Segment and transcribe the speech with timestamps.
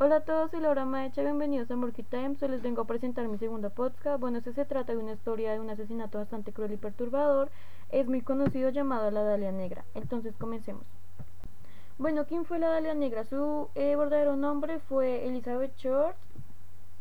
[0.00, 2.40] Hola a todos, soy Laura Maecha, bienvenidos a Murky Times.
[2.40, 4.20] Hoy les vengo a presentar mi segundo podcast.
[4.20, 7.50] Bueno, este se trata de una historia de un asesinato bastante cruel y perturbador.
[7.90, 9.84] Es muy conocido llamado la Dalia Negra.
[9.94, 10.84] Entonces comencemos.
[11.98, 13.24] Bueno, ¿quién fue la Dalia Negra?
[13.24, 16.16] Su eh, verdadero nombre fue Elizabeth Short,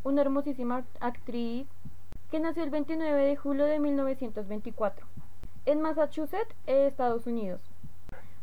[0.03, 1.67] una hermosísima actriz
[2.31, 5.05] que nació el 29 de julio de 1924
[5.67, 7.61] en Massachusetts, Estados Unidos.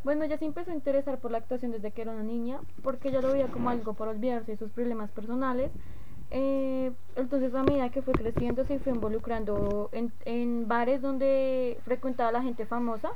[0.05, 3.09] Bueno, ella se empezó a interesar por la actuación desde que era una niña, porque
[3.09, 5.71] ella lo veía como algo para olvidarse de sus problemas personales.
[6.31, 12.32] Eh, entonces, a medida que fue creciendo, se fue involucrando en, en bares donde frecuentaba
[12.32, 13.12] la gente famosa,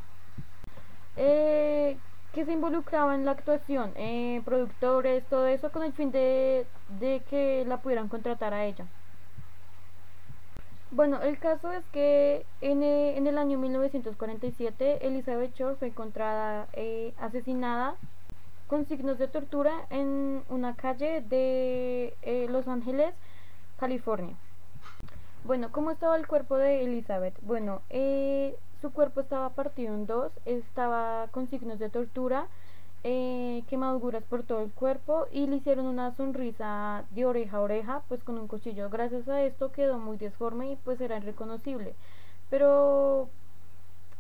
[1.17, 1.99] eh,
[2.33, 7.23] que se involucraba en la actuación, eh, productores, todo eso, con el fin de, de
[7.29, 8.87] que la pudieran contratar a ella.
[10.91, 16.67] Bueno, el caso es que en, eh, en el año 1947 Elizabeth Shore fue encontrada
[16.73, 17.95] eh, asesinada
[18.69, 23.15] con signos de tortura en una calle de eh, Los Ángeles,
[23.79, 24.35] California.
[25.45, 27.35] Bueno, ¿cómo estaba el cuerpo de Elizabeth?
[27.43, 27.83] Bueno,
[28.81, 32.47] su cuerpo estaba partido en dos, estaba con signos de tortura
[33.05, 38.03] eh, quemaduras por todo el cuerpo y le hicieron una sonrisa de oreja a oreja,
[38.09, 38.91] pues con un cuchillo.
[38.91, 41.95] Gracias a esto quedó muy deforme y pues era irreconocible.
[42.51, 43.31] Pero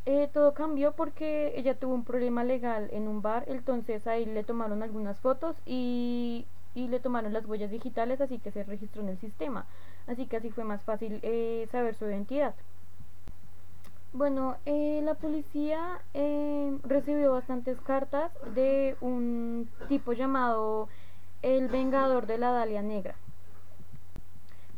[0.07, 4.45] eh, todo cambió porque ella tuvo un problema legal en un bar, entonces ahí le
[4.45, 9.11] tomaron algunas fotos y, y le tomaron las huellas digitales, así que se registró en
[9.11, 9.67] el sistema.
[10.07, 12.55] Así que así fue más fácil eh, saber su identidad.
[14.15, 20.89] Bueno, eh, la policía eh, recibió bastantes cartas de un tipo llamado
[21.43, 23.17] el Vengador de la Dalia Negra,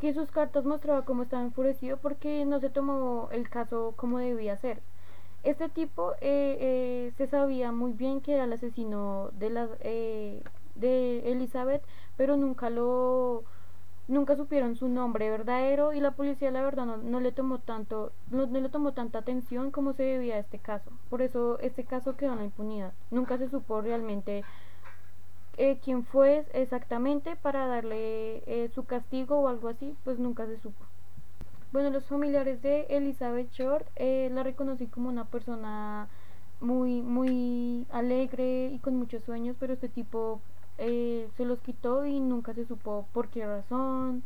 [0.00, 4.18] que en sus cartas mostraba cómo estaba enfurecido porque no se tomó el caso como
[4.18, 4.82] debía ser.
[5.44, 9.68] Este tipo eh, se sabía muy bien que era el asesino de, la,
[10.74, 11.82] de Elizabeth,
[12.16, 13.44] pero nunca lo
[14.10, 18.46] nunca supieron su nombre verdadero y la policía la verdad no, le tomó tanto no,
[18.46, 20.90] le tomó tanta atención como se debía a este caso.
[21.08, 22.92] Por eso este caso quedó en la impunidad.
[23.10, 24.44] Nunca se supo realmente
[25.56, 30.58] eh, quién fue exactamente para darle eh, su castigo o algo así pues nunca se
[30.58, 30.84] supo.
[31.72, 36.08] Bueno los familiares de Elizabeth Short eh, la reconocí como una persona
[36.60, 40.40] muy muy alegre y con muchos sueños pero este tipo
[40.78, 44.22] eh, se los quitó y nunca se supo por qué razón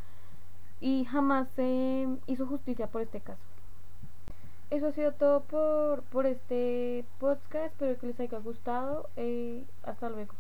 [0.81, 3.41] y jamás se hizo justicia por este caso.
[4.71, 9.09] Eso ha sido todo por, por este podcast, espero que les haya gustado.
[9.17, 10.35] Eh, hasta luego.